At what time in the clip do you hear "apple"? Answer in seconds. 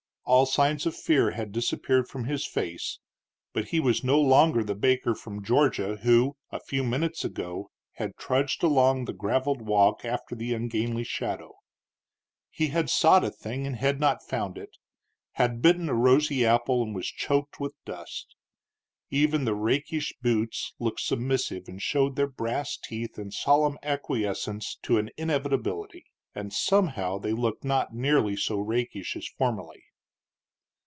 16.45-16.81